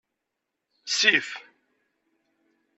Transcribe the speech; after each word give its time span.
Sif. 0.97 1.27